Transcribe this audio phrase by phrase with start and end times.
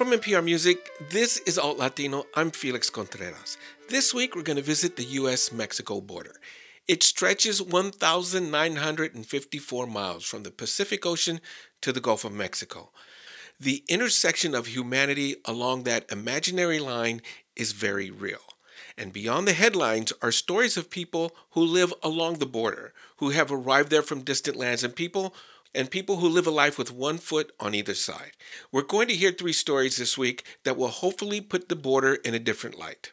[0.00, 2.24] From NPR Music, this is Alt Latino.
[2.34, 3.58] I'm Felix Contreras.
[3.90, 5.52] This week, we're going to visit the U.S.
[5.52, 6.36] Mexico border.
[6.88, 11.42] It stretches 1,954 miles from the Pacific Ocean
[11.82, 12.92] to the Gulf of Mexico.
[13.60, 17.20] The intersection of humanity along that imaginary line
[17.54, 18.40] is very real.
[18.96, 23.52] And beyond the headlines are stories of people who live along the border, who have
[23.52, 25.34] arrived there from distant lands, and people
[25.74, 28.32] and people who live a life with one foot on either side.
[28.72, 32.34] We're going to hear three stories this week that will hopefully put the border in
[32.34, 33.12] a different light.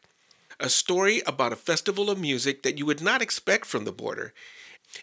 [0.59, 4.33] A story about a festival of music that you would not expect from the border.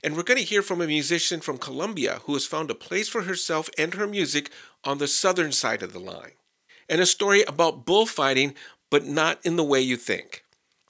[0.03, 3.09] And we're going to hear from a musician from Colombia who has found a place
[3.09, 4.51] for herself and her music
[4.83, 6.33] on the southern side of the line.
[6.89, 8.55] And a story about bullfighting,
[8.91, 10.45] but not in the way you think.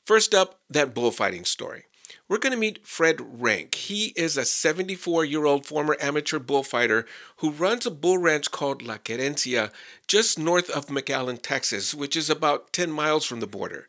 [0.07, 1.85] First up, that bullfighting story.
[2.27, 3.75] We're going to meet Fred Rank.
[3.75, 7.05] He is a 74 year old former amateur bullfighter
[7.39, 9.71] who runs a bull ranch called La Querencia
[10.09, 13.87] just north of McAllen, Texas, which is about 10 miles from the border.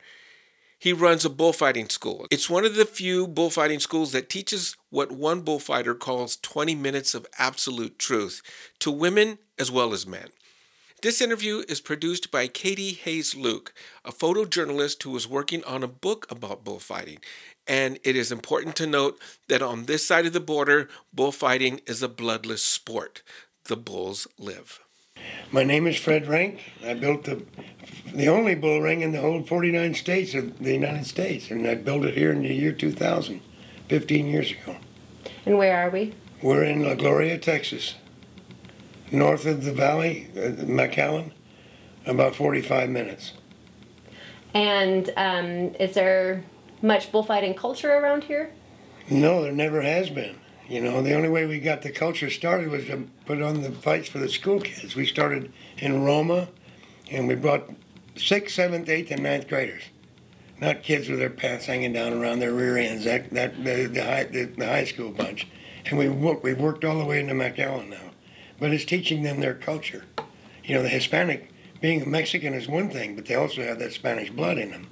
[0.78, 2.28] He runs a bullfighting school.
[2.30, 7.16] It's one of the few bullfighting schools that teaches what one bullfighter calls 20 minutes
[7.16, 8.42] of absolute truth
[8.80, 10.28] to women as well as men.
[11.02, 15.88] This interview is produced by Katie Hayes Luke, a photojournalist who is working on a
[15.88, 17.20] book about bullfighting.
[17.68, 22.04] And it is important to note that on this side of the border, bullfighting is
[22.04, 23.24] a bloodless sport.
[23.66, 24.80] The bulls live.
[25.52, 26.60] My name is Fred Rank.
[26.86, 27.44] I built the,
[28.14, 31.76] the only bull ring in the whole 49 states of the United States, and I
[31.76, 33.42] built it here in the year 2000,
[33.88, 34.76] 15 years ago.
[35.46, 36.14] And where are we?
[36.42, 37.96] We're in La Gloria, Texas,
[39.12, 41.32] north of the valley, uh, McAllen,
[42.06, 43.34] about 45 minutes.
[44.54, 46.44] And um, is there
[46.86, 48.54] much bullfighting culture around here?
[49.10, 50.38] No, there never has been.
[50.68, 53.72] You know, the only way we got the culture started was to put on the
[53.72, 54.96] fights for the school kids.
[54.96, 56.48] We started in Roma,
[57.12, 57.70] and we brought
[58.16, 59.84] sixth, seventh, eighth, and ninth graders,
[60.60, 63.06] not kids with their pants hanging down around their rear ends.
[63.06, 65.48] That that the, the high the, the high school bunch,
[65.86, 68.12] and we worked, we've worked all the way into McAllen now,
[68.60, 70.06] but it's teaching them their culture.
[70.64, 73.94] You know, the Hispanic being a Mexican is one thing, but they also have that
[73.94, 74.88] Spanish blood in them.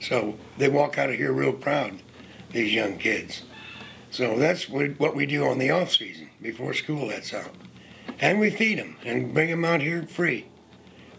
[0.00, 2.02] So they walk out of here real proud,
[2.50, 3.42] these young kids.
[4.10, 7.50] So that's what we do on the off season before school lets out.
[8.18, 10.46] And we feed them and bring them out here free.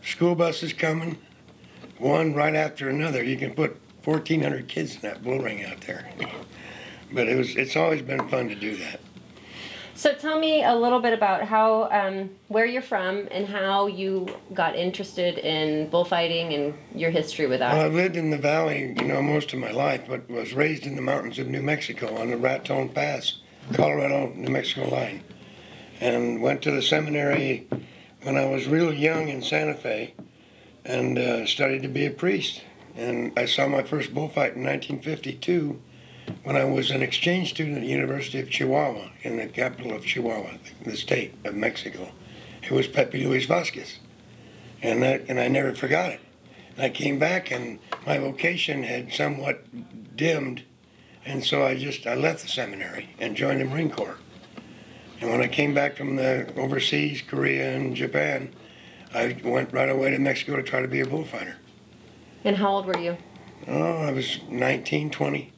[0.01, 1.17] School buses coming,
[1.97, 3.23] one right after another.
[3.23, 6.09] You can put 1,400 kids in that bull ring out there.
[7.11, 8.99] but it was, it's always been fun to do that.
[9.97, 14.27] So tell me a little bit about how, um, where you're from, and how you
[14.53, 17.73] got interested in bullfighting and your history with that.
[17.73, 20.85] Well, I've lived in the valley, you know, most of my life, but was raised
[20.85, 23.37] in the mountains of New Mexico on the Raton Pass,
[23.73, 25.23] Colorado, New Mexico line,
[25.99, 27.67] and went to the seminary
[28.21, 30.13] when I was real young in Santa Fe,
[30.85, 32.61] and uh, studied to be a priest.
[32.95, 35.81] And I saw my first bullfight in 1952
[36.43, 40.05] when I was an exchange student at the University of Chihuahua, in the capital of
[40.05, 42.11] Chihuahua, the state of Mexico.
[42.63, 43.99] It was Pepe Luis Vasquez.
[44.81, 46.19] And, that, and I never forgot it.
[46.75, 49.65] And I came back and my vocation had somewhat
[50.15, 50.63] dimmed.
[51.25, 54.17] And so I just, I left the seminary and joined the Marine Corps.
[55.19, 58.53] And when I came back from the overseas, Korea and Japan,
[59.13, 61.57] I went right away to Mexico to try to be a bullfighter.
[62.43, 63.17] And how old were you?
[63.67, 65.53] Oh, I was 19, 20.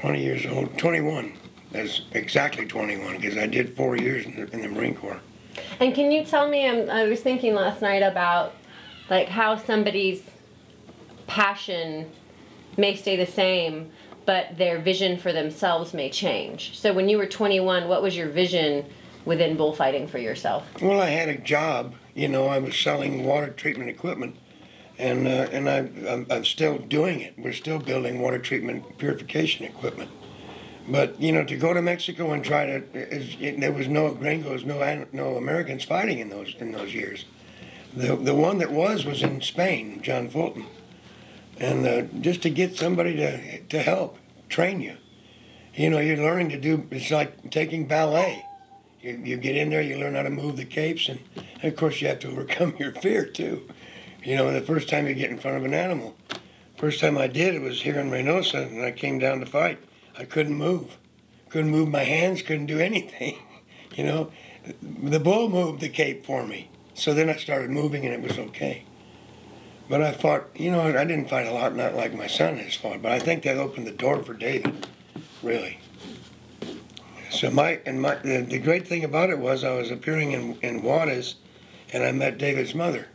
[0.00, 1.32] 20 years old, 21.
[1.72, 5.20] That's exactly 21 because I did four years in the, in the, Marine Corps.
[5.80, 6.66] And can you tell me?
[6.66, 8.54] Um, I was thinking last night about
[9.10, 10.22] like how somebody's
[11.26, 12.10] passion
[12.76, 13.90] may stay the same,
[14.24, 16.78] but their vision for themselves may change.
[16.78, 18.86] So when you were 21, what was your vision
[19.24, 20.66] within bullfighting for yourself?
[20.80, 21.94] Well, I had a job.
[22.14, 24.36] You know, I was selling water treatment equipment
[24.98, 25.78] and uh, and I,
[26.10, 27.34] I'm, I'm, still doing it.
[27.38, 30.10] We're still building water treatment purification equipment.
[30.88, 34.64] But you know, to go to Mexico and try to, it, there was no gringos,
[34.64, 37.26] no no Americans fighting in those in those years.
[37.94, 40.66] The the one that was was in Spain, John Fulton,
[41.58, 44.18] and uh, just to get somebody to to help
[44.48, 44.96] train you.
[45.74, 46.88] You know, you're learning to do.
[46.90, 48.44] It's like taking ballet.
[49.00, 51.20] You, you get in there, you learn how to move the capes, and,
[51.62, 53.68] and of course you have to overcome your fear too
[54.28, 56.14] You know, the first time you get in front of an animal.
[56.76, 59.78] First time I did, it was here in Reynosa, and I came down to fight.
[60.18, 60.98] I couldn't move.
[61.48, 63.38] Couldn't move my hands, couldn't do anything.
[63.96, 64.30] you know,
[64.82, 66.68] the bull moved the cape for me.
[66.92, 68.84] So then I started moving, and it was okay.
[69.88, 72.74] But I fought, you know, I didn't fight a lot, not like my son has
[72.74, 74.88] fought, but I think that opened the door for David,
[75.42, 75.80] really.
[77.30, 80.58] So my and my the, the great thing about it was I was appearing in
[80.60, 81.36] in Juarez,
[81.94, 83.08] and I met David's mother,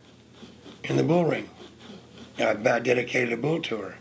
[0.84, 1.50] in the bull ring.
[2.38, 3.96] I, I dedicated a bull to her.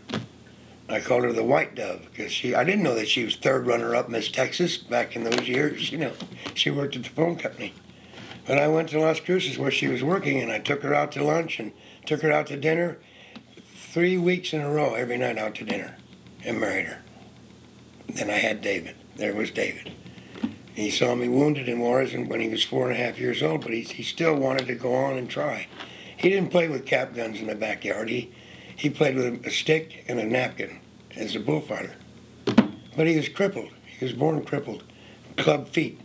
[0.89, 3.65] I called her the White Dove because she I didn't know that she was third
[3.65, 5.91] runner up Miss Texas back in those years.
[5.91, 6.13] You know,
[6.53, 7.73] she worked at the phone company.
[8.45, 11.13] But I went to Las Cruces where she was working, and I took her out
[11.13, 11.71] to lunch and
[12.05, 12.97] took her out to dinner,
[13.73, 15.95] three weeks in a row, every night out to dinner,
[16.43, 17.01] and married her.
[18.09, 18.95] Then I had David.
[19.15, 19.93] There was David.
[20.73, 23.61] He saw me wounded in Juarez when he was four and a half years old,
[23.61, 25.67] but he, he still wanted to go on and try.
[26.23, 28.07] He didn't play with cap guns in the backyard.
[28.07, 28.31] He,
[28.77, 30.79] he played with a stick and a napkin
[31.17, 31.95] as a bullfighter.
[32.95, 33.71] But he was crippled.
[33.85, 34.85] He was born crippled,
[35.35, 35.99] club feet.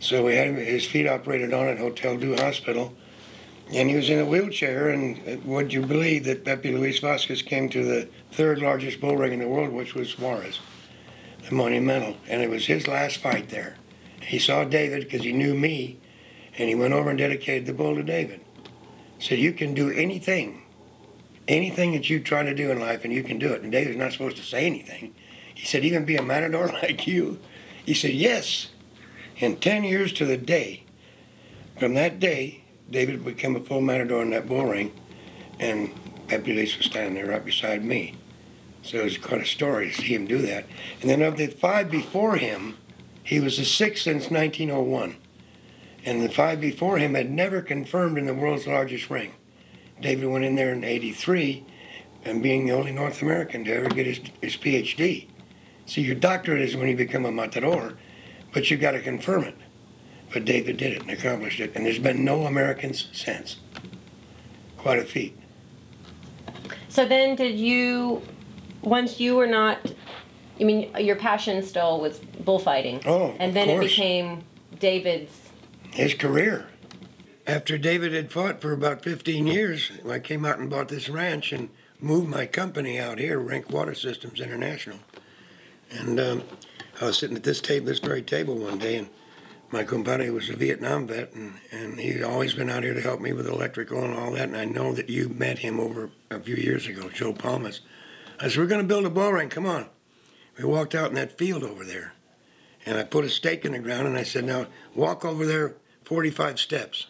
[0.00, 2.94] So we had his feet operated on at Hotel Dieu Hospital,
[3.70, 4.88] and he was in a wheelchair.
[4.88, 9.34] And would you believe that Pepe Luis Vasquez came to the third largest bull ring
[9.34, 10.58] in the world, which was Juarez,
[11.46, 13.76] the Monumental, and it was his last fight there.
[14.22, 15.98] He saw David because he knew me,
[16.56, 18.40] and he went over and dedicated the bull to David.
[19.18, 20.62] Said, You can do anything,
[21.48, 23.62] anything that you try to do in life, and you can do it.
[23.62, 25.14] And David's not supposed to say anything.
[25.54, 27.38] He said, Even be a matador like you?
[27.84, 28.70] He said, Yes.
[29.36, 30.84] In 10 years to the day,
[31.78, 34.92] from that day, David became a full matador in that bull ring,
[35.58, 35.90] and
[36.28, 38.14] Pepe Luis was standing there right beside me.
[38.82, 40.66] So it was quite a story to see him do that.
[41.00, 42.76] And then of the five before him,
[43.22, 45.16] he was the sixth since 1901.
[46.04, 49.32] And the five before him had never confirmed in the world's largest ring.
[50.00, 51.64] David went in there in 83
[52.24, 55.28] and being the only North American to ever get his, his PhD.
[55.86, 57.94] See, your doctorate is when you become a matador,
[58.52, 59.56] but you've got to confirm it.
[60.32, 63.56] But David did it and accomplished it, and there's been no Americans since.
[64.76, 65.38] Quite a feat.
[66.88, 68.22] So then, did you,
[68.82, 69.78] once you were not
[70.60, 73.02] I mean, your passion still was bullfighting.
[73.06, 74.44] Oh, And then it became
[74.78, 75.43] David's.
[75.94, 76.66] His career.
[77.46, 81.52] After David had fought for about 15 years, I came out and bought this ranch
[81.52, 81.68] and
[82.00, 84.98] moved my company out here, Rank Water Systems International.
[85.90, 86.42] And um,
[87.00, 89.08] I was sitting at this table, this very table one day, and
[89.70, 93.20] my compadre was a Vietnam vet, and, and he'd always been out here to help
[93.20, 94.48] me with electrical and all that.
[94.48, 97.82] And I know that you met him over a few years ago, Joe Palmas.
[98.40, 99.86] I said, We're going to build a ball ring, come on.
[100.58, 102.14] We walked out in that field over there,
[102.84, 105.76] and I put a stake in the ground, and I said, Now walk over there
[106.04, 107.06] 45 steps.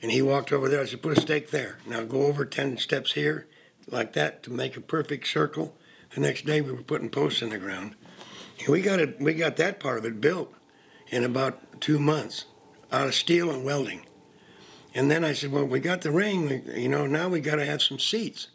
[0.00, 0.80] And he walked over there.
[0.80, 1.78] I said, put a stake there.
[1.86, 3.46] Now go over 10 steps here,
[3.88, 5.76] like that, to make a perfect circle.
[6.14, 7.96] The next day we were putting posts in the ground.
[8.60, 9.20] And we got it.
[9.20, 10.54] We got that part of it built
[11.08, 12.44] in about two months,
[12.92, 14.06] out of steel and welding.
[14.94, 16.48] And then I said, well, we got the ring.
[16.48, 18.48] We, you know, now we got to have some seats.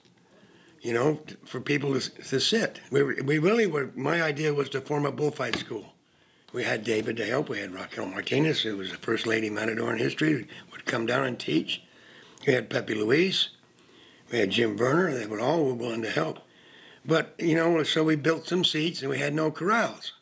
[0.81, 2.81] You know, for people to, to sit.
[2.91, 3.91] We, we really were.
[3.95, 5.92] My idea was to form a bullfight school.
[6.53, 7.49] We had David to help.
[7.49, 11.25] We had Raquel Martinez, who was the first lady matador in history, would come down
[11.25, 11.81] and teach.
[12.45, 13.49] We had Pepe Luis.
[14.31, 15.17] We had Jim Werner.
[15.17, 16.39] They were all willing to help.
[17.03, 20.13] But, you know, so we built some seats and we had no corrals.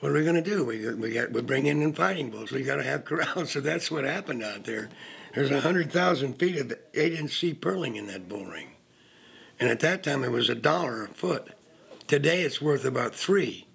[0.00, 0.64] What are we going to do?
[0.64, 2.50] We, we, got, we bring in fighting bulls.
[2.50, 3.52] We got to have corrals.
[3.52, 4.90] So that's what happened out there.
[5.32, 8.72] There's 100,000 feet of 8 inch C purlin in that bull ring.
[9.60, 11.52] And at that time, it was a dollar a foot.
[12.08, 13.66] Today, it's worth about three.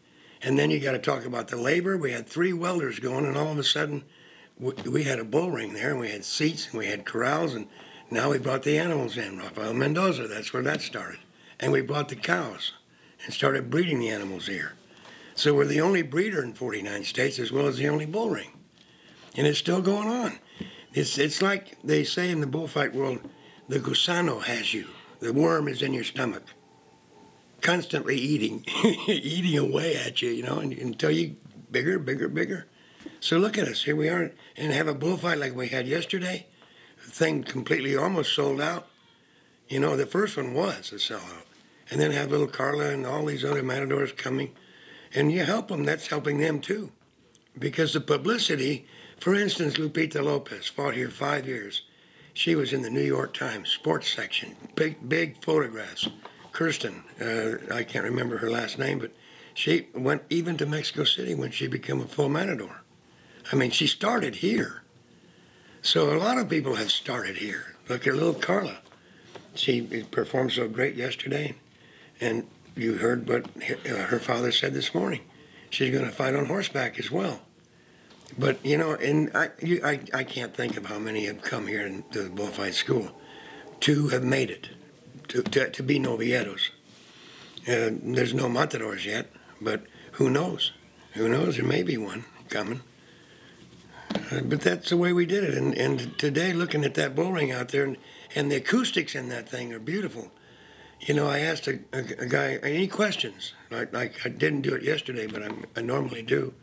[0.42, 1.98] And then you got to talk about the labor.
[1.98, 4.04] We had three welders going, and all of a sudden,
[4.60, 7.54] we, we had a bull ring there, and we had seats, and we had corrals,
[7.54, 7.68] and
[8.12, 9.40] now we brought the animals in.
[9.40, 11.20] Rafael Mendoza, that's where that started.
[11.60, 12.74] And we brought the cows
[13.26, 14.74] and started breeding the animals here.
[15.36, 18.52] So we're the only breeder in 49 states, as well as the only bull ring.
[19.36, 20.40] And it's still going on.
[20.94, 23.20] It's, it's like they say in the bullfight world
[23.68, 24.88] the gusano has you,
[25.20, 26.44] the worm is in your stomach
[27.62, 28.64] constantly eating,
[29.08, 31.36] eating away at you, you know, and, until you
[31.72, 32.66] bigger, bigger, bigger.
[33.20, 33.84] So look at us.
[33.84, 36.48] Here we are, and have a bullfight like we had yesterday.
[37.04, 38.88] The thing completely almost sold out.
[39.68, 41.44] You know, the first one was a sellout,
[41.90, 44.54] and then have little Carla and all these other matadors coming,
[45.14, 45.84] and you help them.
[45.84, 46.92] That's helping them too,
[47.58, 48.88] because the publicity.
[49.20, 51.82] For instance, Lupita Lopez fought here five years.
[52.36, 56.08] She was in the New York Times sports section, big, big photographs.
[56.58, 59.12] Kirsten, uh, I can't remember her last name, but
[59.54, 62.82] she went even to Mexico City when she became a full matador.
[63.52, 64.82] I mean, she started here.
[65.84, 67.76] So a lot of people have started here.
[67.88, 68.80] Look at little Carla.
[69.54, 71.54] she performed so great yesterday,
[72.20, 73.46] and you heard what
[73.86, 75.22] her father said this morning.
[75.70, 77.42] She's going to fight on horseback as well.
[78.36, 81.68] But you know, and I, you, I, I can't think of how many have come
[81.68, 83.12] here to the bullfight school.
[83.80, 84.70] Two have made it
[85.30, 86.70] to, to, to be novilleros.
[87.68, 89.28] Uh, there's no matadors yet,
[89.60, 90.72] but who knows?
[91.14, 91.58] Who knows?
[91.58, 92.82] There may be one coming.
[94.32, 95.54] Uh, but that's the way we did it.
[95.54, 97.98] And, and today, looking at that bull ring out there, and,
[98.36, 100.32] and the acoustics in that thing are beautiful.
[101.02, 103.54] You know, I asked a, a, a guy, any questions?
[103.70, 106.54] Like, like, I didn't do it yesterday, but I'm, I normally do.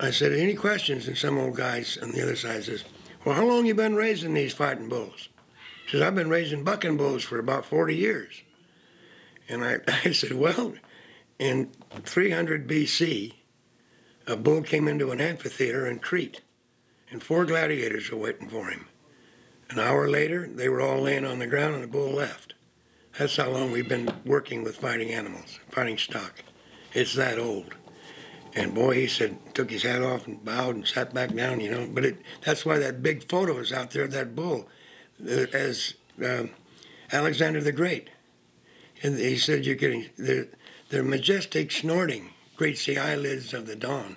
[0.00, 1.06] I said, any questions?
[1.08, 2.84] And some old guys on the other side says,
[3.24, 5.28] well, how long you been raising these fighting bulls?
[5.90, 8.42] Says, I've been raising bucking bulls for about 40 years.
[9.48, 10.74] And I, I said, well,
[11.38, 11.70] in
[12.04, 13.34] 300 BC,
[14.26, 16.40] a bull came into an amphitheater in Crete,
[17.10, 18.86] and four gladiators were waiting for him.
[19.70, 22.54] An hour later, they were all laying on the ground, and the bull left.
[23.18, 26.42] That's how long we've been working with fighting animals, fighting stock.
[26.94, 27.74] It's that old.
[28.54, 31.70] And boy, he said, took his hat off and bowed and sat back down, you
[31.70, 31.88] know.
[31.90, 34.68] But it, that's why that big photo is out there of that bull,
[35.26, 36.50] as um,
[37.12, 38.10] Alexander the Great.
[39.02, 44.16] And he said, you're getting, they're majestic snorting, greets the eyelids of the dawn.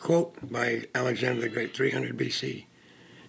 [0.00, 2.64] Quote by Alexander the Great, 300 BC.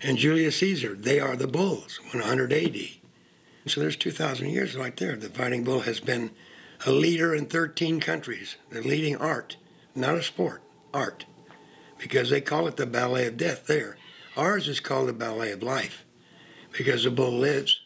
[0.02, 2.78] And Julius Caesar, they are the bulls, 100 AD.
[3.68, 5.16] So there's 2,000 years right there.
[5.18, 6.32] The fighting bull has been
[6.86, 9.58] a leader in 13 countries, the leading art,
[9.94, 10.62] not a sport,
[10.94, 11.26] art,
[11.98, 13.98] because they call it the ballet of death there.
[14.38, 16.06] Ours is called the ballet of life
[16.72, 17.82] because the bull lives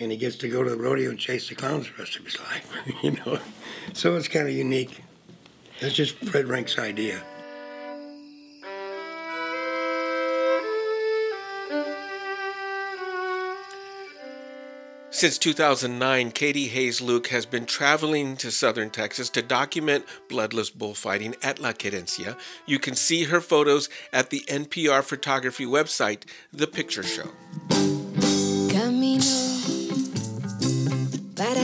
[0.00, 2.24] and he gets to go to the rodeo and chase the clowns the rest of
[2.24, 2.72] his life,
[3.02, 3.38] you know.
[3.92, 5.02] So it's kind of unique.
[5.80, 7.22] That's just Fred Rink's idea.
[15.22, 21.36] Since 2009, Katie Hayes Luke has been traveling to southern Texas to document bloodless bullfighting
[21.44, 22.36] at La Querencia.
[22.66, 27.30] You can see her photos at the NPR photography website, The Picture Show.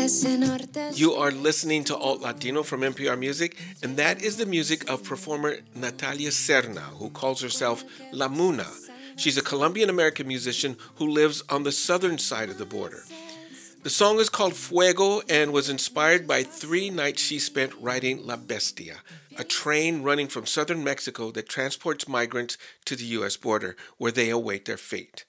[0.08, 5.04] You are listening to Alt Latino from NPR Music, and that is the music of
[5.04, 8.66] performer Natalia Serna, who calls herself La Muna.
[9.16, 13.02] She's a Colombian American musician who lives on the southern side of the border.
[13.82, 18.36] The song is called Fuego and was inspired by three nights she spent riding La
[18.36, 19.02] Bestia,
[19.36, 23.36] a train running from southern Mexico that transports migrants to the U.S.
[23.36, 25.26] border, where they await their fate.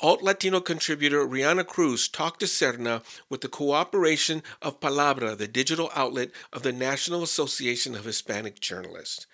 [0.00, 5.90] Alt Latino contributor Reanna Cruz talked to Serna with the cooperation of Palabra, the digital
[5.92, 9.26] outlet of the National Association of Hispanic Journalists.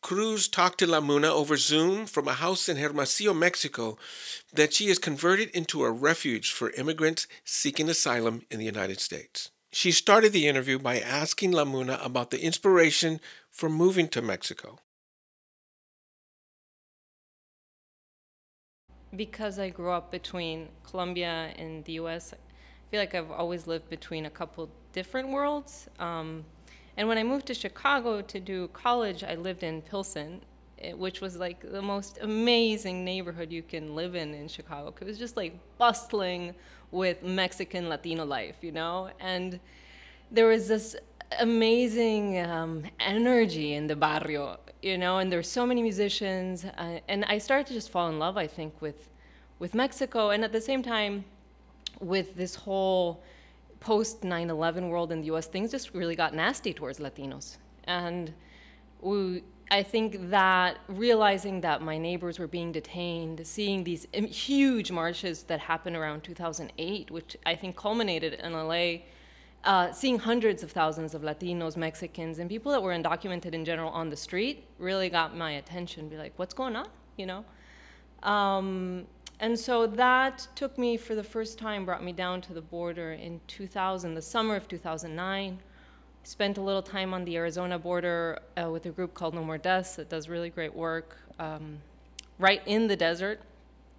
[0.00, 3.98] Cruz talked to La Muna over Zoom from a house in Hermosillo, Mexico,
[4.54, 9.50] that she has converted into a refuge for immigrants seeking asylum in the United States.
[9.70, 13.20] She started the interview by asking La Muna about the inspiration
[13.50, 14.78] for moving to Mexico.
[19.14, 23.88] Because I grew up between Colombia and the US, I feel like I've always lived
[23.88, 25.88] between a couple different worlds.
[25.98, 26.44] Um,
[26.96, 30.40] and when I moved to Chicago to do college, I lived in Pilsen,
[30.78, 34.94] eh, which was like the most amazing neighborhood you can live in in Chicago.
[35.00, 36.54] It was just like bustling
[36.90, 39.10] with Mexican Latino life, you know?
[39.20, 39.60] And
[40.30, 40.96] there was this
[41.38, 46.64] amazing um, energy in the barrio, you know, and there were so many musicians.
[46.64, 49.08] Uh, and I started to just fall in love, I think, with,
[49.58, 50.30] with Mexico.
[50.30, 51.24] And at the same time,
[52.00, 53.22] with this whole
[53.80, 57.58] post 9 11 world in the US, things just really got nasty towards Latinos.
[57.84, 58.32] And
[59.00, 65.42] we, I think that realizing that my neighbors were being detained, seeing these huge marches
[65.44, 68.98] that happened around 2008, which I think culminated in LA,
[69.66, 73.90] uh, seeing hundreds of thousands of Latinos, Mexicans, and people that were undocumented in general
[73.90, 76.08] on the street really got my attention.
[76.08, 76.88] Be like, what's going on?
[77.16, 77.44] You know?
[78.22, 79.06] Um,
[79.40, 83.12] and so that took me for the first time, brought me down to the border
[83.12, 85.58] in 2000, the summer of 2009.
[86.22, 89.58] Spent a little time on the Arizona border uh, with a group called No More
[89.58, 91.78] Deaths that does really great work um,
[92.38, 93.40] right in the desert.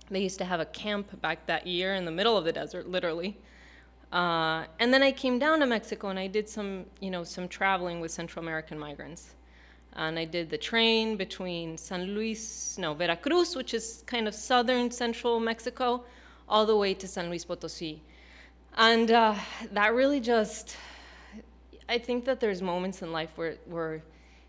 [0.09, 2.89] They used to have a camp back that year in the middle of the desert,
[2.89, 3.37] literally.
[4.11, 7.47] Uh, and then I came down to Mexico and I did some, you know, some
[7.47, 9.35] traveling with Central American migrants
[9.97, 14.91] and I did the train between San Luis, no, Veracruz, which is kind of southern
[14.91, 16.03] central Mexico,
[16.47, 17.99] all the way to San Luis Potosi.
[18.77, 19.33] And uh,
[19.71, 20.77] that really just,
[21.89, 24.03] I think that there's moments in life where, where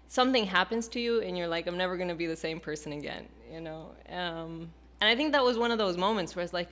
[0.08, 2.92] something happens to you and you're like, I'm never going to be the same person
[2.92, 3.92] again, you know?
[4.10, 6.68] Um, and I think that was one of those moments where it's like,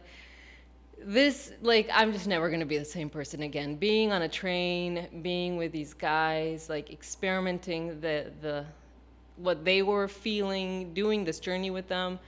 [0.98, 3.76] this like i'm just never going to be the same person again.
[3.76, 8.64] Being on a train being with these guys like experimenting the the
[9.36, 12.18] what they were feeling doing this journey with them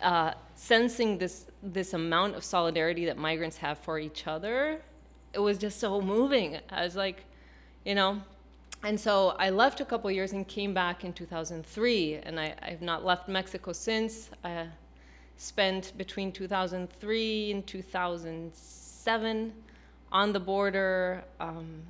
[0.00, 4.80] uh, sensing this this amount of solidarity that migrants have for each other
[5.32, 6.58] it was just so moving.
[6.70, 7.24] I was like
[7.84, 8.20] you know?
[8.82, 12.82] And so i left a couple years and came back in 2003 and I, i've
[12.82, 14.30] not left mexico since.
[14.42, 14.68] I,
[15.36, 19.52] spent between 2003 and 2007
[20.12, 21.82] on the border um,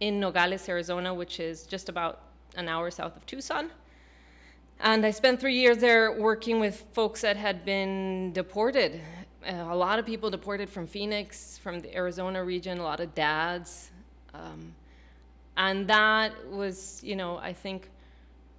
[0.00, 2.22] in Nogales, Arizona, which is just about
[2.56, 3.70] an hour south of Tucson.
[4.80, 9.00] And I spent three years there working with folks that had been deported.
[9.46, 13.14] Uh, a lot of people deported from Phoenix, from the Arizona region, a lot of
[13.14, 13.90] dads.
[14.34, 14.74] Um,
[15.56, 17.88] and that was, you know, I think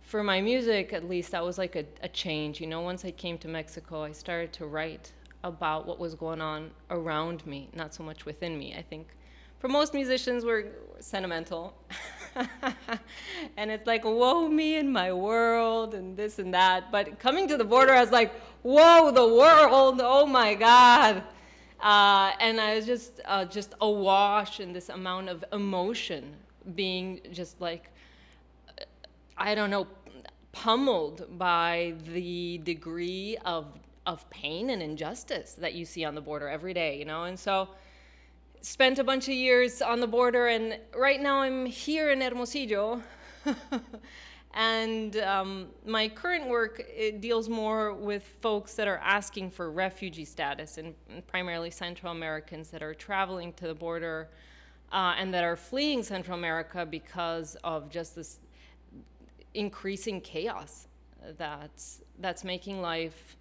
[0.08, 2.62] for my music at least that was like a, a change.
[2.62, 5.12] You know once i came to mexico i started to write
[5.44, 8.74] about what was going on around me not so much within me.
[8.74, 9.08] I think
[9.60, 10.68] for most musicians we're
[11.00, 11.76] sentimental.
[13.58, 16.90] And it's like whoa me and my world and this and that.
[16.92, 18.32] But coming to the border i was like
[18.64, 20.00] whoa the world.
[20.02, 21.22] Oh my god.
[21.82, 26.34] Uh, and i was just uh, just awash in this amount of emotion
[26.76, 27.92] being just like
[29.38, 29.86] I don't know,
[30.64, 33.66] pummeled by the degree of
[34.08, 37.26] of pain and injustice that you see on the border every day, you know?
[37.26, 37.68] And so
[38.62, 43.04] spent a bunch of years on the border and right now I'm here in Hermosillo.
[44.54, 50.26] and um, my current work it deals more with folks that are asking for refugee
[50.26, 54.30] status and, and primarily Central Americans that are traveling to the border
[54.92, 58.40] uh, and that are fleeing Central America because of just this
[59.58, 60.88] increasing chaos
[61.38, 63.36] that's that's making life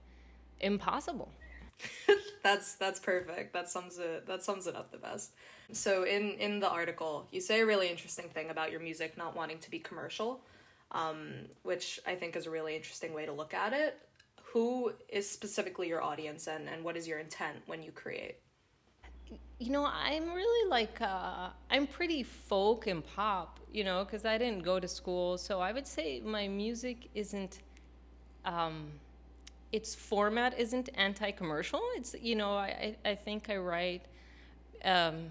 [0.60, 1.30] impossible.
[2.42, 3.52] that's that's perfect.
[3.52, 5.32] That sums it that sums it up the best.
[5.72, 9.36] So in in the article, you say a really interesting thing about your music not
[9.36, 10.40] wanting to be commercial,
[10.92, 13.98] um, which I think is a really interesting way to look at it.
[14.52, 18.36] Who is specifically your audience, and and what is your intent when you create?
[19.58, 24.36] You know i'm really like uh, i'm pretty folk and pop you know because i
[24.38, 25.38] didn't go to school.
[25.38, 27.60] So i would say my music isn't
[28.44, 28.86] um,
[29.72, 31.80] its format isn't anti-commercial.
[31.96, 34.02] It's you know i, I think i write
[34.84, 35.28] um,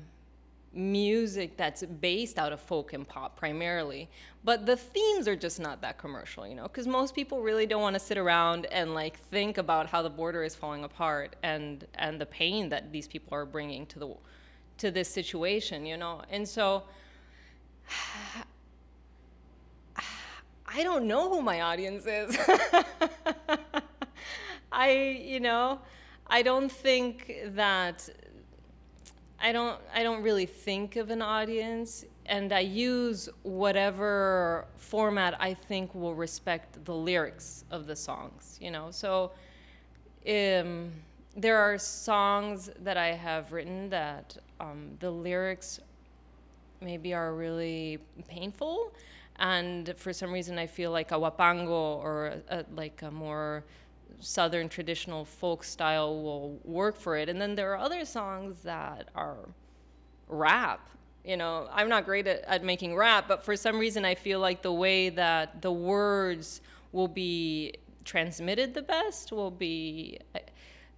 [0.75, 4.09] music that's based out of folk and pop primarily
[4.43, 7.81] but the themes are just not that commercial you know because most people really don't
[7.81, 11.87] want to sit around and like think about how the border is falling apart and
[11.95, 14.13] and the pain that these people are bringing to the
[14.77, 16.21] to this situation you know?
[16.29, 16.83] And so
[20.67, 22.37] i don't know who my audience is.
[24.71, 24.91] I
[25.23, 25.79] you know
[26.27, 28.09] i don't think that
[29.45, 35.53] I don't I don't really think of an audience and I use whatever format I
[35.53, 38.89] think will respect the lyrics of the songs, you know.
[38.89, 39.33] So
[40.27, 40.91] um,
[41.37, 45.79] there are songs that I have written that um, the lyrics
[46.81, 48.93] maybe are really painful,
[49.35, 53.63] and for some reason I feel like a huapango or a, a, like a more
[54.19, 57.29] southern traditional folk style will work for it.
[57.29, 59.37] And then there are other songs that are
[60.27, 60.89] rap
[61.23, 61.67] you know?
[61.73, 64.71] I'm not great at, at making rap but for some reason i feel like the
[64.71, 67.73] way that the words will be
[68.03, 70.19] transmitted the best will be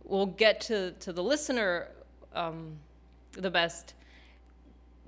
[0.04, 1.90] will get to, to the listener
[2.34, 2.78] um,
[3.32, 3.94] the best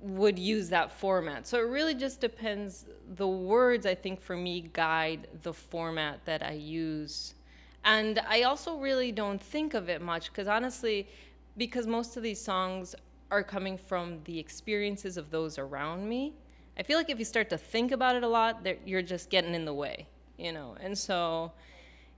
[0.02, 1.46] would use that format.
[1.46, 2.86] So it really just depends.
[3.16, 7.34] The words i think for me guide the format that i use
[7.84, 11.08] and I also really don't think of it much because honestly,
[11.56, 12.94] because most of these songs
[13.30, 16.34] are coming from the experiences of those around me,
[16.78, 19.54] I feel like if you start to think about it a lot, you're just getting
[19.54, 20.06] in the way,
[20.38, 20.76] you know?
[20.80, 21.52] And so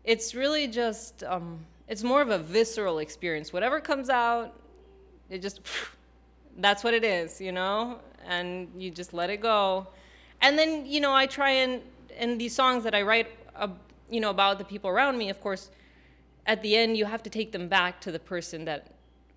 [0.05, 3.53] it's really just, um, it's more of a visceral experience.
[3.53, 4.55] Whatever comes out,
[5.31, 5.61] it just,
[6.59, 7.99] that's what it is, you know?
[8.27, 9.89] And you just let it go.
[10.41, 11.83] And then, you know, I try and,
[12.19, 13.69] in these songs that I write, uh,
[14.13, 15.71] you know about the people around me of course
[16.47, 18.89] at the end you have to take them back to the person that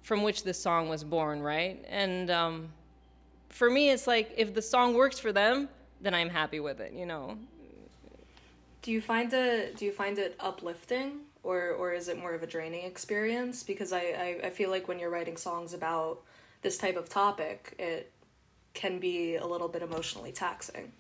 [0.04, 1.84] from which the song was born right?
[1.90, 2.70] And um,
[3.50, 5.70] for me it's like if the song works for them
[6.02, 7.38] then i'm happy with it you know?
[8.82, 11.22] Do you find it do you find it uplifting?
[11.42, 13.64] Or or is it more of a draining experience?
[13.64, 16.22] Because I, I, I feel like when you're writing songs about
[16.62, 18.12] this type of topic it
[18.74, 20.92] can be a little bit emotionally taxing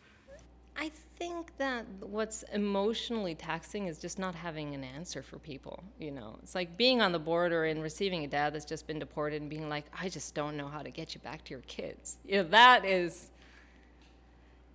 [0.78, 5.84] I think that what's emotionally taxing is just not having an answer for people.
[6.00, 9.00] You know, it's like being on the border and receiving a dad that's just been
[9.00, 11.62] deported and being like, I just don't know how to get you back to your
[11.62, 12.18] kids.
[12.26, 13.32] You know, that is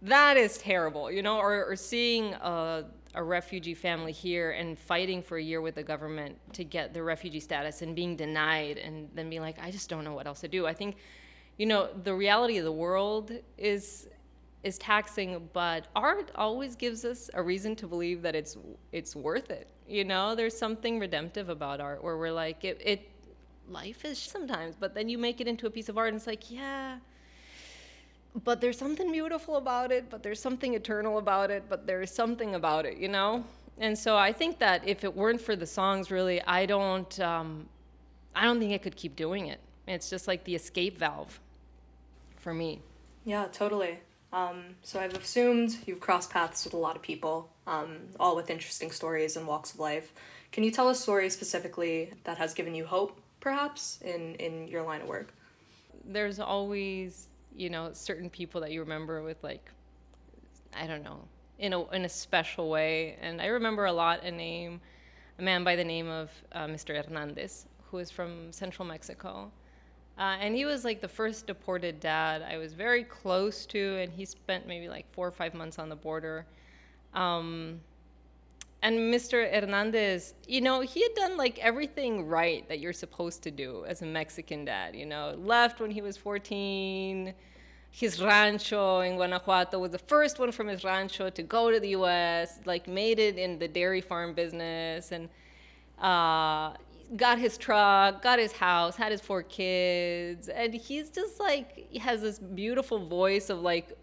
[0.02, 1.10] that is terrible.
[1.10, 5.60] You know, or, or seeing a, a refugee family here and fighting for a year
[5.60, 9.58] with the government to get the refugee status and being denied and then being like,
[9.62, 10.66] I just don't know what else to do.
[10.66, 10.96] I think,
[11.58, 14.08] you know, the reality of the world is
[14.62, 18.57] is taxing, but art always gives us a reason to believe that it's
[18.92, 19.68] it's worth it.
[19.88, 23.11] You know, there's something redemptive about art where we're like it, it
[23.68, 26.27] life is sometimes, but then you make it into a piece of art and it's
[26.27, 26.99] like, yeah,
[28.44, 32.55] but there's something beautiful about it, but there's something eternal about it, but there's something
[32.55, 33.44] about it, you know?
[33.79, 37.66] And so I think that if it weren't for the songs, really, I don't, um,
[38.35, 39.61] I don't think I could keep doing it.
[39.88, 41.40] It's just like the escape valve
[42.37, 42.81] for me.
[43.25, 44.01] Yeah, totally.
[44.33, 48.51] Um, so I've assumed you've crossed paths with a lot of people, um, all with
[48.51, 50.12] interesting stories and walks of life.
[50.53, 54.83] Can you tell a story specifically that has given you hope, perhaps, in, in your
[54.83, 55.33] line of work?
[56.05, 59.71] There's always, you know, certain people that you remember with like,
[60.77, 61.21] I don't know,
[61.59, 63.16] in a in a special way.
[63.21, 64.81] And I remember a lot a name,
[65.38, 66.97] a man by the name of uh, Mr.
[67.05, 69.53] Hernandez, who is from Central Mexico.
[70.20, 74.12] Uh, and he was like the first deported dad I was very close to, and
[74.12, 76.44] he spent maybe like four or five months on the border.
[77.14, 77.80] Um,
[78.83, 79.50] and Mr.
[79.50, 84.02] Hernandez, you know, he had done like everything right that you're supposed to do as
[84.02, 84.94] a Mexican dad.
[84.94, 87.33] You know, left when he was 14.
[87.90, 91.88] His rancho in Guanajuato was the first one from his rancho to go to the
[91.90, 92.61] U.S.
[92.66, 95.30] Like made it in the dairy farm business, and
[95.98, 96.74] uh,
[97.16, 101.99] got his truck, got his house, had his four kids, and he's just like he
[101.99, 103.96] has this beautiful voice of like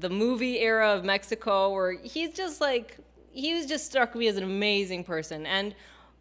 [0.00, 2.98] the movie era of Mexico where he's just like
[3.30, 5.46] he was just struck me as an amazing person.
[5.46, 5.74] And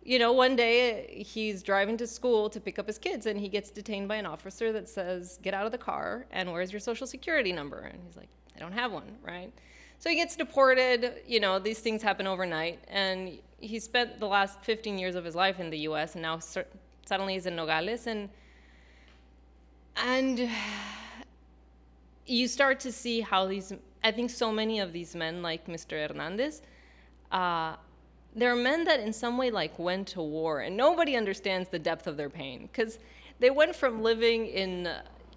[0.03, 3.49] you know one day he's driving to school to pick up his kids and he
[3.49, 6.80] gets detained by an officer that says get out of the car and where's your
[6.80, 7.80] social security number?
[7.80, 9.51] And he's like I don't have one right
[9.99, 11.21] so he gets deported.
[11.27, 12.79] You know, these things happen overnight.
[12.88, 16.39] And he spent the last 15 years of his life in the US and now
[17.05, 18.07] suddenly he's in Nogales.
[18.07, 18.29] And,
[19.95, 20.49] and
[22.25, 26.07] you start to see how these, I think so many of these men, like Mr.
[26.07, 26.62] Hernandez,
[27.31, 27.75] uh,
[28.36, 31.79] there are men that in some way like went to war and nobody understands the
[31.79, 32.99] depth of their pain because
[33.39, 34.89] they went from living in,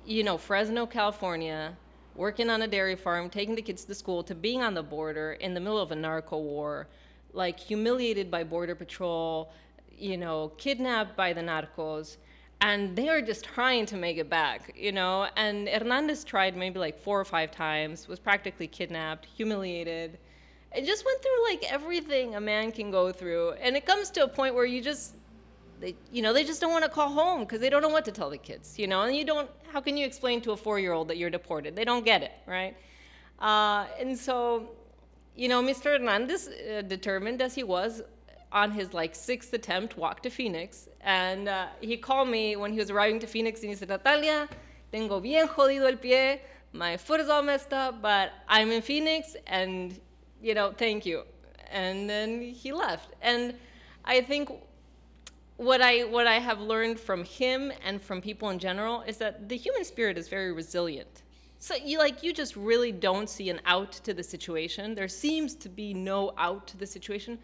[0.05, 1.77] you know, Fresno, California,
[2.14, 5.33] working on a dairy farm, taking the kids to school, to being on the border
[5.33, 6.88] in the middle of a narco war,
[7.33, 9.53] like humiliated by border patrol,
[9.96, 12.16] you know, kidnapped by the narcos,
[12.61, 15.29] and they are just trying to make it back, you know.
[15.37, 20.18] And Hernandez tried maybe like four or five times, was practically kidnapped, humiliated.
[20.75, 24.25] It just went through like everything a man can go through, and it comes to
[24.25, 25.14] a point where you just
[25.81, 28.05] they you know they just don't want to call home because they don't know what
[28.05, 30.57] to tell the kids you know and you don't how can you explain to a
[30.57, 31.77] four-year-old that you're deported?
[31.77, 32.77] They don't get it right?
[33.38, 34.71] Uh, and so
[35.35, 38.03] you know mr hernandez uh, determined as he was
[38.53, 42.79] on his like sixth attempt walk to phoenix and uh, he called me when he
[42.79, 44.49] was arriving to phoenix and he said natalia
[44.93, 46.40] tengo bien jodido el pie
[46.73, 50.01] my foot is all messed up but i'm in phoenix and
[50.43, 51.23] you know thank you.
[51.71, 53.14] And then he left.
[53.23, 53.55] And
[54.05, 54.51] i think
[55.61, 59.46] what I what I have learned from him and from people in general is that
[59.51, 61.23] the human spirit is very resilient.
[61.59, 64.94] So you like you just really don't see an out to the situation.
[64.94, 67.38] There seems to be no out to the situation.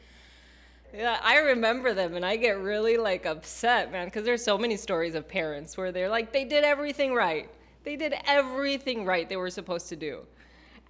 [0.95, 4.79] Yeah, I remember them and I get really like upset, man, because there's so many
[4.79, 7.51] stories of parents where they're like they did everything right.
[7.85, 10.21] They did everything right they were supposed to do.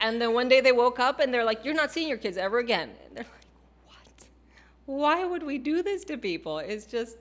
[0.00, 2.36] And then one day they woke up and they're like, You're not seeing your kids
[2.36, 2.90] ever again.
[3.04, 3.45] And they're like,
[4.86, 6.58] why would we do this to people?
[6.58, 7.18] It's just,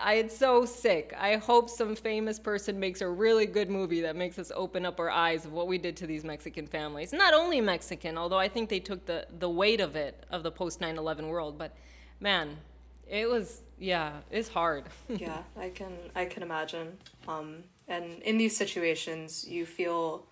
[0.00, 1.14] I it's so sick.
[1.18, 5.00] I hope some famous person makes a really good movie that makes us open up
[5.00, 7.12] our eyes of what we did to these Mexican families.
[7.12, 10.50] Not only Mexican, although I think they took the, the weight of it of the
[10.50, 11.74] post 9/11 world, but
[12.20, 12.56] man,
[13.08, 14.84] it was yeah, it's hard.
[15.08, 16.98] yeah, I can I can imagine.
[17.26, 20.26] Um, and in these situations, you feel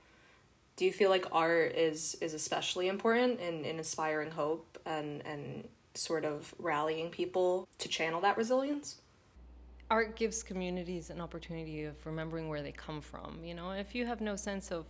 [0.76, 5.68] do you feel like art is is especially important in, in inspiring hope and and
[5.94, 9.00] sort of rallying people to channel that resilience?
[9.90, 13.44] Art gives communities an opportunity of remembering where they come from.
[13.44, 14.86] You know, if you have no sense of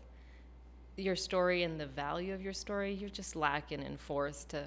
[0.97, 4.65] your story and the value of your story, you're just lacking in force to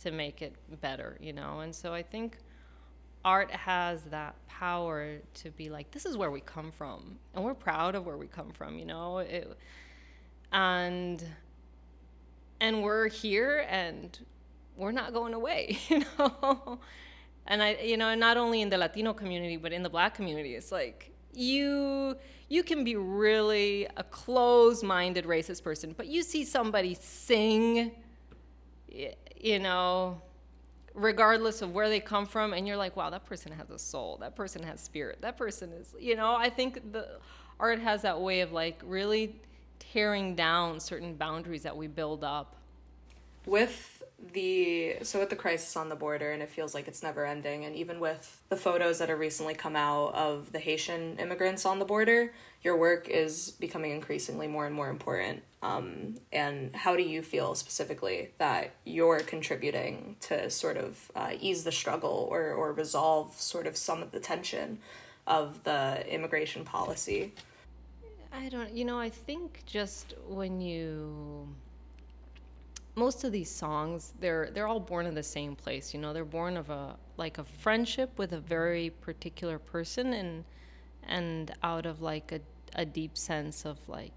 [0.00, 1.60] to make it better, you know.
[1.60, 2.38] And so I think
[3.22, 7.54] art has that power to be like, this is where we come from, and we're
[7.54, 9.18] proud of where we come from, you know.
[9.18, 9.56] It,
[10.52, 11.22] and
[12.60, 14.18] and we're here and
[14.80, 16.78] we're not going away, you know.
[17.46, 20.54] And I, you know, not only in the Latino community, but in the Black community,
[20.54, 22.16] it's like you
[22.48, 27.92] you can be really a closed-minded racist person, but you see somebody sing,
[29.40, 30.20] you know,
[30.94, 34.16] regardless of where they come from, and you're like, wow, that person has a soul.
[34.20, 35.18] That person has spirit.
[35.20, 36.34] That person is, you know.
[36.34, 37.20] I think the
[37.60, 39.36] art has that way of like really
[39.78, 42.56] tearing down certain boundaries that we build up.
[43.46, 43.99] With
[44.32, 47.64] the so with the crisis on the border and it feels like it's never ending
[47.64, 51.78] and even with the photos that have recently come out of the Haitian immigrants on
[51.78, 52.30] the border
[52.62, 55.42] your work is becoming increasingly more and more important.
[55.62, 61.64] Um, and how do you feel specifically that you're contributing to sort of uh, ease
[61.64, 64.78] the struggle or, or resolve sort of some of the tension
[65.26, 67.32] of the immigration policy?
[68.32, 71.48] I don't, you know, I think just when you
[72.94, 76.12] most of these songs they're they're all born in the same place you know?
[76.12, 80.44] They're born of a like a friendship with a very particular person and
[81.04, 82.40] and out of like a,
[82.74, 84.12] a deep sense of like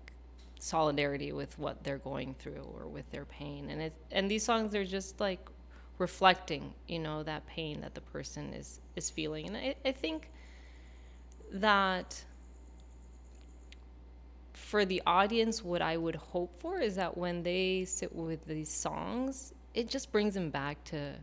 [0.60, 3.70] solidarity with what they're going through or with their pain.
[3.70, 5.50] And it and these songs are just like
[6.00, 9.48] reflecting you know that pain that the person is is feeling.
[9.48, 10.30] And i, I think
[11.52, 12.24] that
[14.54, 18.70] for the audience, what I would hope for is that when they sit with these
[18.70, 21.14] songs, it just brings them back to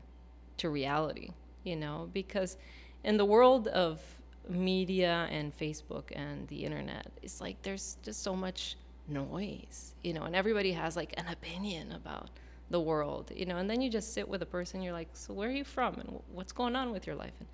[0.58, 1.30] to reality,
[1.64, 2.58] you know, because
[3.04, 4.02] in the world of
[4.48, 8.76] media and Facebook and the internet, it's like there's just so much
[9.08, 12.28] noise, you know, and everybody has like an opinion about
[12.70, 15.32] the world, you know, and then you just sit with a person, you're like, so
[15.32, 17.32] where are you from and what's going on with your life?
[17.38, 17.48] And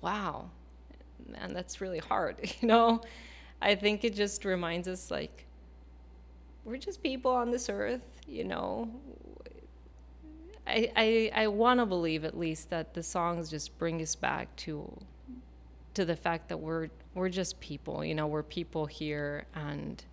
[0.00, 0.50] wow,
[1.28, 3.00] man, that's really hard, you know.
[3.62, 5.46] I think it just reminds us like
[6.64, 8.88] we're just people on this earth, you know.
[10.66, 14.54] I I, I want to believe at least that the songs just bring us back
[14.56, 14.92] to
[15.94, 20.04] to the fact that we're we're just people, you know, we're people here and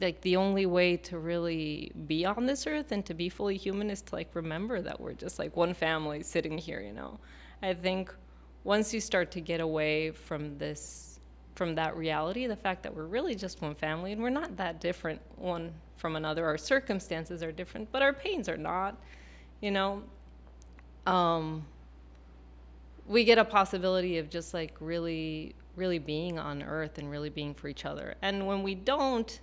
[0.00, 3.90] like the only way to really be on this earth and to be fully human
[3.90, 7.18] is to like remember that we're just like one family sitting here, you know.
[7.62, 8.12] I think
[8.64, 11.13] once you start to get away from this
[11.54, 14.80] from that reality, the fact that we're really just one family and we're not that
[14.80, 16.44] different one from another.
[16.44, 19.00] Our circumstances are different, but our pains are not.
[19.60, 20.02] You know,
[21.06, 21.64] um,
[23.06, 27.54] we get a possibility of just like really, really being on Earth and really being
[27.54, 28.14] for each other.
[28.22, 29.40] And when we don't,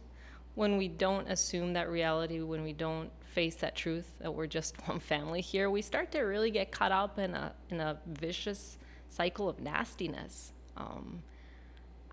[0.56, 4.76] when we don't assume that reality, when we don't face that truth that we're just
[4.88, 8.78] one family here, we start to really get caught up in a in a vicious
[9.08, 10.52] cycle of nastiness.
[10.76, 11.22] Um,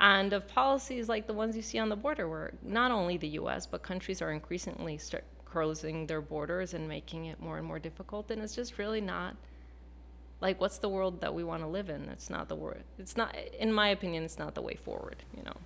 [0.01, 3.29] and of policies like the ones you see on the border, where not only the
[3.41, 5.01] US, but countries are increasingly
[5.45, 8.31] closing their borders and making it more and more difficult.
[8.31, 9.37] And it's just really not
[10.41, 12.09] like what's the world that we want to live in?
[12.11, 12.83] It's not the world.
[12.99, 15.57] It's not, in my opinion, it's not the way forward, you know.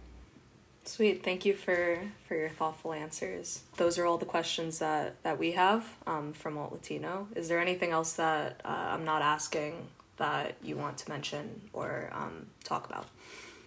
[0.84, 1.22] Sweet.
[1.22, 3.62] Thank you for for your thoughtful answers.
[3.76, 7.28] Those are all the questions that that we have um, from Alt Latino.
[7.36, 12.10] Is there anything else that uh, I'm not asking that you want to mention or
[12.12, 13.06] um, talk about?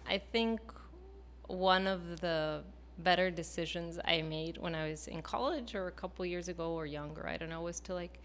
[0.08, 0.60] I think
[1.48, 2.62] one of the
[2.98, 6.86] better decisions I made when I was in college or a couple years ago or
[6.86, 8.18] younger, I don't know, was to like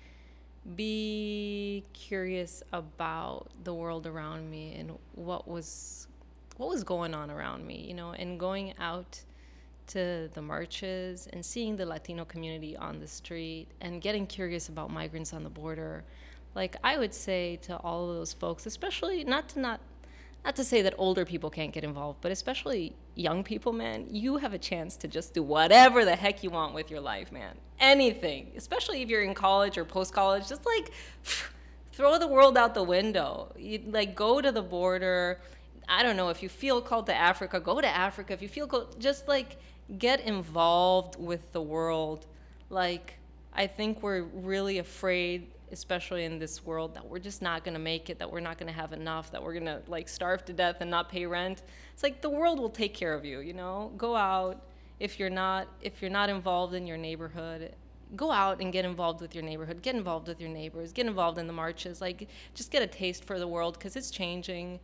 [0.76, 6.08] be curious about the world around me and what was
[6.58, 9.20] what was going on around me, you know, and going out
[9.88, 14.92] to the marches and seeing the Latino community on the street and getting curious about
[14.92, 16.04] migrants on the border.
[16.54, 19.82] Like I would say to all of those folks, especially not to not
[20.44, 24.38] not to say that older people can't get involved, but especially young people, man, you
[24.38, 27.56] have a chance to just do whatever the heck you want with your life, man.
[27.80, 30.92] Anything, especially if you're in college or post college, just like
[31.92, 33.54] throw the world out the window.
[33.58, 35.40] You, like go to the border.
[35.88, 38.34] I don't know if you feel called to Africa, go to Africa.
[38.34, 39.58] If you feel called, just like
[40.00, 42.26] get involved with the world.
[42.72, 43.14] Like
[43.54, 47.80] I think we're really afraid especially in this world that we're just not going to
[47.80, 50.44] make it that we're not going to have enough that we're going to like starve
[50.46, 51.64] to death and not pay rent.
[51.94, 53.92] It's like the world will take care of you you know?
[53.98, 54.62] Go out.
[55.00, 57.74] If you're not if you're not involved in your neighborhood
[58.16, 59.82] go out and get involved with your neighborhood.
[59.82, 60.92] Get involved with your neighbors.
[60.92, 62.02] Get involved in the marches.
[62.02, 64.80] Like just get a taste for the world because it's changing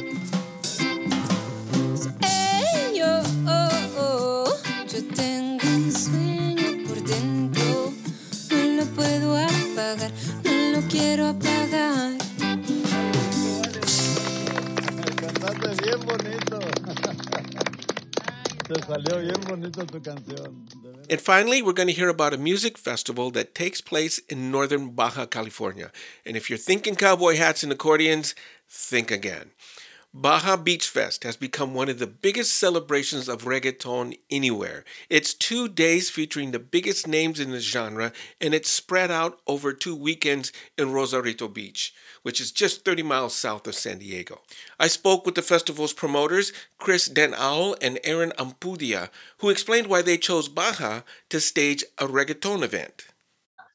[21.11, 24.91] And finally, we're going to hear about a music festival that takes place in northern
[24.91, 25.91] Baja California.
[26.27, 28.35] And if you're thinking cowboy hats and accordions,
[28.69, 29.51] think again.
[30.17, 34.85] Baja Beach Fest has become one of the biggest celebrations of reggaeton anywhere.
[35.11, 39.73] It's two days featuring the biggest names in the genre, and it's spread out over
[39.73, 44.43] two weekends in Rosarito Beach, which is just 30 miles south of San Diego.
[44.79, 50.01] I spoke with the festival's promoters, Chris Den Uijl and Aaron Ampudia, who explained why
[50.01, 53.07] they chose Baja to stage a reggaeton event.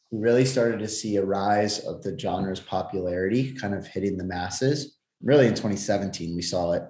[0.10, 4.24] We really started to see a rise of the genre's popularity kind of hitting the
[4.24, 6.84] masses really in 2017 we saw it.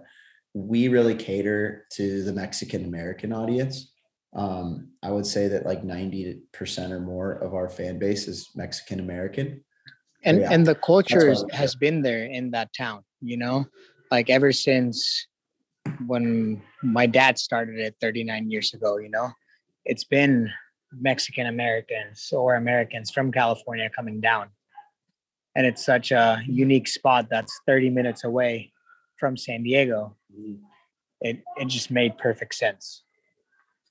[0.53, 3.91] We really cater to the mexican american audience.
[4.35, 8.99] Um, i would say that like 90% or more of our fan base is mexican
[8.99, 9.63] american.
[10.23, 13.65] And yeah, and the culture has been there in that town you know?
[14.11, 15.27] Like ever since
[16.07, 19.31] when my dad started it 39 years ago you know?
[19.85, 20.51] It's been
[20.91, 24.49] mexican americans or americans from california coming down
[25.55, 28.71] and it's such a unique spot that's 30 minutes away
[29.17, 30.15] from san diego.
[30.33, 30.63] Mm-hmm.
[31.21, 33.03] It it just made perfect sense.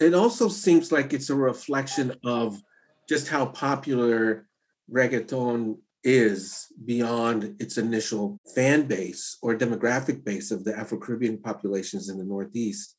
[0.01, 2.61] It also seems like it's a reflection of
[3.09, 4.47] just how popular
[4.91, 12.09] reggaeton is beyond its initial fan base or demographic base of the Afro Caribbean populations
[12.09, 12.95] in the Northeast,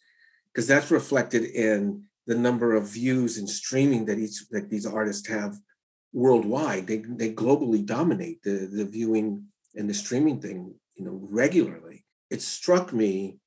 [0.53, 5.27] because that's reflected in the number of views and streaming that each that these artists
[5.27, 5.55] have
[6.13, 6.87] worldwide.
[6.87, 9.45] They they globally dominate the the viewing
[9.75, 12.05] and the streaming thing, you know, regularly.
[12.29, 13.39] It struck me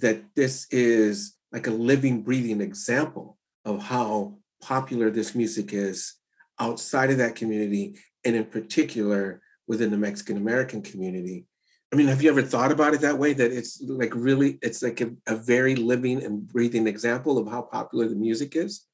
[0.00, 6.14] that this is like a living, breathing example of how popular this music is
[6.58, 11.46] outside of that community, and in particular within the Mexican American community.
[11.92, 13.34] I mean, have you ever thought about it that way?
[13.34, 17.62] That it's like really, it's like a, a very living and breathing example of how
[17.62, 18.86] popular the music is?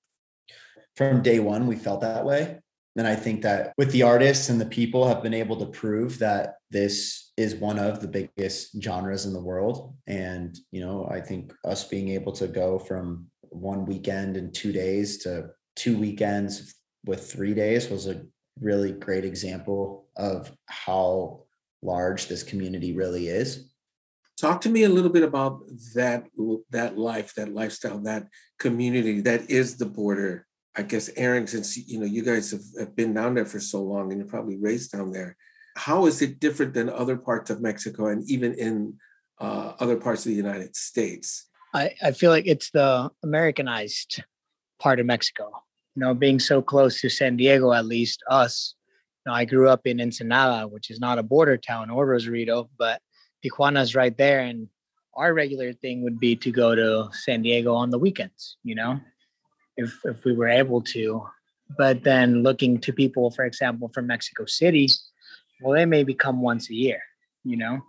[0.99, 2.59] from day one we felt that way
[2.97, 6.19] and i think that with the artists and the people have been able to prove
[6.19, 11.21] that this is one of the biggest genres in the world and you know i
[11.21, 16.75] think us being able to go from one weekend and two days to two weekends
[17.07, 18.23] with three days was a
[18.61, 21.41] really great example of how
[21.83, 23.71] large this community really is
[24.41, 25.63] Talk to me a little bit about
[25.97, 26.29] that
[26.71, 28.29] that life, that lifestyle, that
[28.61, 30.47] community that is the border.
[30.79, 33.83] I guess Aaron, since you know you guys have, have been down there for so
[33.83, 35.37] long and you're probably raised down there,
[35.77, 38.95] how is it different than other parts of Mexico and even in
[39.41, 41.47] uh, other parts of the United States?
[41.75, 44.23] I, I feel like it's the Americanized
[44.79, 45.51] part of Mexico.
[45.97, 48.77] You know, being so close to San Diego, at least us.
[49.27, 52.71] You know, I grew up in Ensenada, which is not a border town or Rosarito,
[52.79, 53.03] but
[53.45, 54.41] Tijuana's right there.
[54.41, 54.69] And
[55.15, 59.01] our regular thing would be to go to San Diego on the weekends, you know,
[59.79, 61.27] if if we were able to.
[61.79, 64.89] But then looking to people, for example, from Mexico City,
[65.61, 67.01] well, they maybe come once a year,
[67.45, 67.81] you know.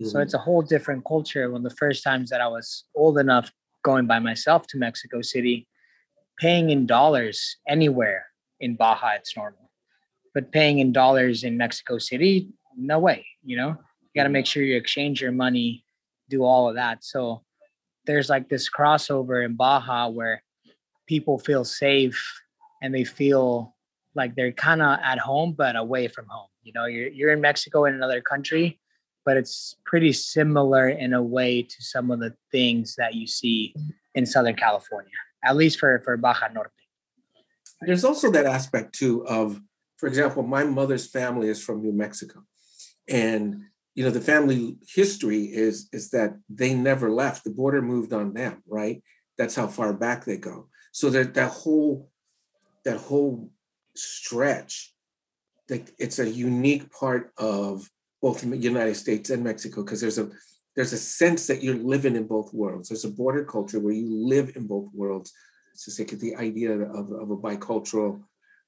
[0.00, 0.20] So mm-hmm.
[0.20, 1.50] it's a whole different culture.
[1.50, 3.50] When the first times that I was old enough
[3.82, 5.66] going by myself to Mexico City,
[6.38, 8.26] paying in dollars anywhere
[8.60, 9.70] in Baja, it's normal.
[10.34, 13.68] But paying in dollars in Mexico City, no way, you know?
[13.68, 14.32] You got to mm-hmm.
[14.32, 15.84] make sure you exchange your money,
[16.28, 17.04] do all of that.
[17.04, 17.42] So
[18.06, 20.42] there's like this crossover in Baja where
[21.06, 22.40] people feel safe
[22.82, 23.74] and they feel
[24.14, 26.48] like they're kind of at home but away from home.
[26.62, 28.80] You know, you're you're in Mexico in another country,
[29.24, 33.74] but it's pretty similar in a way to some of the things that you see
[34.14, 35.10] in Southern California,
[35.44, 36.70] at least for for Baja Norte.
[37.80, 39.60] There's also that aspect too of,
[39.96, 42.44] for example, my mother's family is from New Mexico,
[43.08, 43.62] and
[43.94, 47.44] you know the family history is is that they never left.
[47.44, 49.02] The border moved on them, right?
[49.36, 50.68] That's how far back they go.
[50.92, 52.10] So that that whole
[52.84, 53.50] that whole
[53.96, 54.94] stretch,
[55.68, 57.90] that it's a unique part of
[58.20, 60.30] both the United States and Mexico because there's a
[60.76, 62.88] there's a sense that you're living in both worlds.
[62.88, 65.32] There's a border culture where you live in both worlds
[65.74, 68.22] So like the idea of, of a bicultural,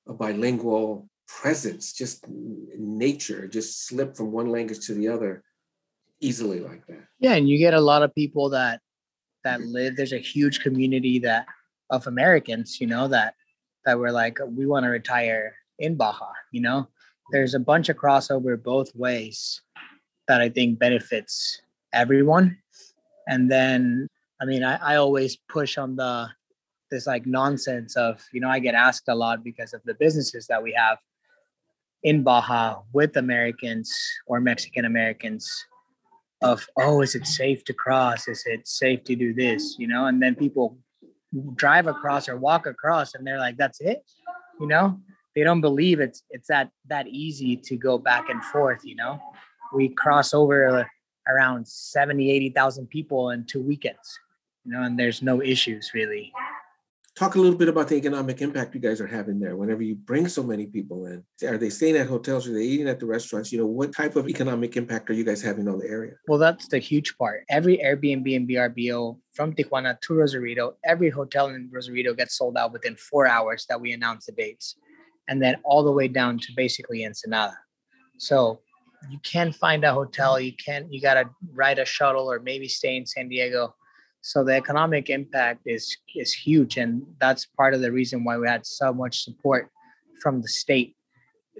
[0.06, 5.42] a bilingual presence, just nature, just slip from one language to the other
[6.20, 7.04] easily like that.
[7.18, 8.80] Yeah, and you get a lot of people that
[9.44, 9.96] that live.
[9.96, 11.46] There's a huge community that
[11.90, 13.34] of Americans, you know, that
[13.84, 16.30] that were like, we want to retire in Baja.
[16.52, 16.88] You know,
[17.32, 19.62] there's a bunch of crossover both ways
[20.28, 21.60] that I think benefits
[21.92, 22.58] everyone.
[23.28, 24.08] And then,
[24.40, 26.28] I mean, I, I always push on the
[26.90, 30.46] this like nonsense of, you know, I get asked a lot because of the businesses
[30.46, 30.98] that we have
[32.02, 33.92] in Baja with Americans
[34.26, 35.50] or Mexican Americans
[36.42, 38.28] of, oh, is it safe to cross?
[38.28, 39.76] Is it safe to do this?
[39.78, 40.78] You know, and then people
[41.56, 44.02] drive across or walk across and they're like, that's it,
[44.60, 44.98] you know?
[45.34, 49.20] They don't believe it's it's that that easy to go back and forth, you know.
[49.72, 50.88] We cross over
[51.28, 54.18] around 70, 80,000 people in two weekends,
[54.64, 56.32] you know, and there's no issues really.
[57.16, 59.54] Talk a little bit about the economic impact you guys are having there.
[59.54, 62.48] Whenever you bring so many people in, are they staying at hotels?
[62.48, 63.52] Are they eating at the restaurants?
[63.52, 66.14] You know, what type of economic impact are you guys having on the area?
[66.26, 67.44] Well, that's the huge part.
[67.48, 72.72] Every Airbnb and VRBO from Tijuana to Rosarito, every hotel in Rosarito gets sold out
[72.72, 74.74] within four hours that we announce the dates,
[75.28, 77.56] and then all the way down to basically Ensenada.
[78.18, 78.58] So
[79.08, 80.40] you can't find a hotel.
[80.40, 80.92] You can't.
[80.92, 83.76] you gotta ride a shuttle or maybe stay in San Diego
[84.24, 88.48] so the economic impact is is huge, and that's part of the reason why we
[88.48, 89.68] had so much support
[90.22, 90.96] from the state.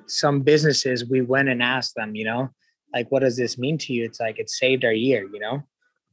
[0.06, 2.48] Some businesses, we went and asked them, you know,
[2.94, 4.06] like, what does this mean to you?
[4.06, 5.62] It's like it saved our year, you know.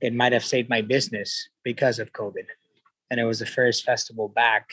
[0.02, 2.47] It might have saved my business because of COVID,
[3.10, 4.68] and it was the first festival back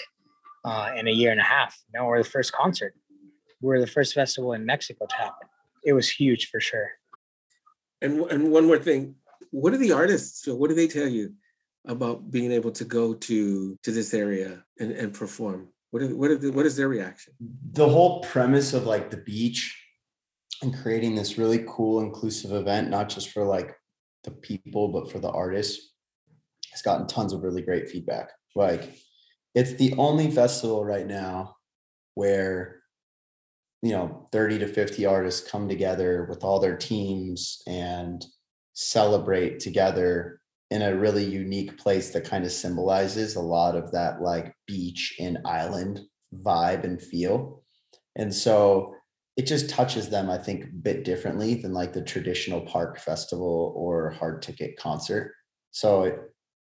[0.64, 1.78] uh, in a year and a half.
[1.86, 2.92] You know, or the first concert.
[3.60, 5.46] We are the first festival in Mexico to happen.
[5.84, 6.88] It was huge for sure.
[8.02, 9.14] And and one more thing,
[9.52, 10.44] what do the artists?
[10.48, 11.34] What do they tell you?
[11.88, 15.68] About being able to go to to this area and, and perform?
[15.90, 17.32] What are, what, the, what is their reaction?
[17.72, 19.74] The whole premise of like the beach
[20.62, 23.74] and creating this really cool inclusive event, not just for like
[24.24, 25.94] the people, but for the artists,
[26.72, 28.30] has gotten tons of really great feedback.
[28.54, 28.94] Like
[29.54, 31.56] it's the only festival right now
[32.14, 32.82] where
[33.82, 38.24] you know 30 to 50 artists come together with all their teams and
[38.74, 40.37] celebrate together
[40.70, 45.16] in a really unique place that kind of symbolizes a lot of that like beach
[45.18, 46.00] and island
[46.34, 47.62] vibe and feel.
[48.16, 48.94] And so
[49.36, 53.72] it just touches them, I think, a bit differently than like the traditional park festival
[53.76, 55.32] or hard ticket concert.
[55.70, 56.18] So it,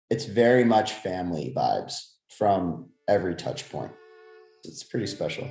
[0.09, 1.95] it's very much family vibes
[2.29, 3.91] from every touch point.
[4.63, 5.47] It's pretty special.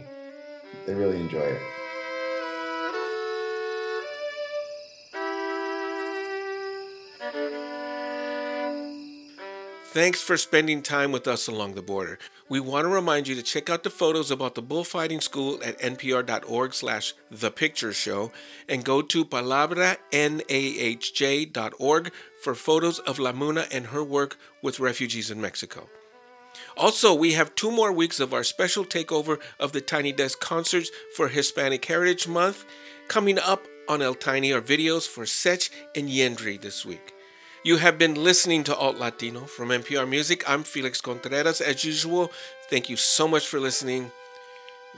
[0.87, 1.90] They really enjoy it.
[9.93, 12.21] Thanks for spending time with us along the border.
[12.49, 15.81] We want to remind you to check out the photos about the bullfighting school at
[15.81, 18.31] npr.org slash the picture show
[18.69, 25.41] and go to palabranahj.org for photos of La Muna and her work with refugees in
[25.41, 25.89] Mexico.
[26.77, 30.93] Also, we have two more weeks of our special takeover of the Tiny Desk concerts
[31.17, 32.65] for Hispanic Heritage Month.
[33.09, 35.63] Coming up on El Tiny are videos for Sech
[35.97, 37.13] and Yendry this week.
[37.63, 40.49] You have been listening to Alt Latino from NPR Music.
[40.49, 41.61] I'm Felix Contreras.
[41.61, 42.33] As usual,
[42.71, 44.13] thank you so much for listening.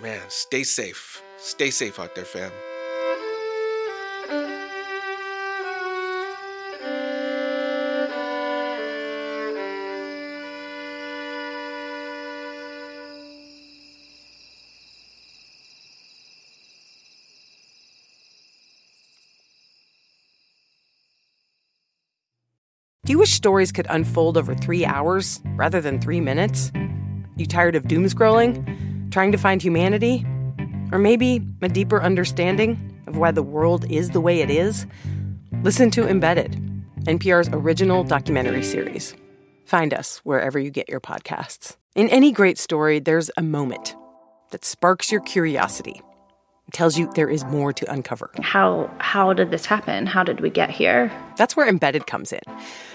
[0.00, 1.20] Man, stay safe.
[1.38, 2.52] Stay safe out there, fam.
[23.05, 26.70] Do you wish stories could unfold over three hours rather than three minutes?
[27.36, 29.11] You tired of doom scrolling?
[29.11, 30.24] Trying to find humanity?
[30.92, 34.86] Or maybe a deeper understanding of why the world is the way it is?
[35.64, 36.53] Listen to Embedded,
[37.00, 39.16] NPR's original documentary series.
[39.64, 41.76] Find us wherever you get your podcasts.
[41.96, 43.96] In any great story, there's a moment
[44.53, 46.00] that sparks your curiosity
[46.72, 48.30] tells you there is more to uncover.
[48.40, 50.07] How how did this happen?
[50.07, 51.12] How did we get here?
[51.36, 52.40] That's where Embedded comes in.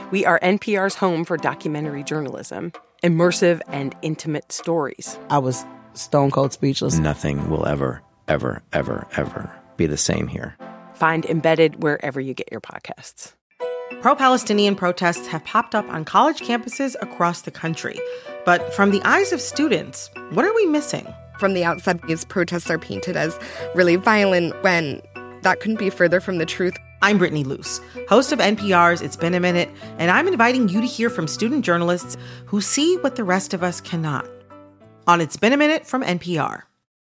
[0.10, 2.72] We are NPR's home for documentary journalism,
[3.04, 5.20] immersive and intimate stories.
[5.30, 6.98] I was stone cold speechless.
[6.98, 10.56] Nothing will ever ever ever ever be the same here.
[10.94, 13.34] Find Embedded wherever you get your podcasts.
[14.02, 18.00] Pro Palestinian protests have popped up on college campuses across the country.
[18.46, 21.06] But from the eyes of students, what are we missing?
[21.38, 23.38] From the outside, these protests are painted as
[23.76, 25.02] really violent when
[25.42, 26.78] that couldn't be further from the truth.
[27.00, 27.80] I'm Brittany Luce,
[28.10, 29.70] host of NPR's It's Been a Minute,
[30.00, 32.18] and I'm inviting you to hear from student journalists
[32.48, 34.28] who see what the rest of us cannot.
[35.06, 36.64] on It's Been a Minute from NPR.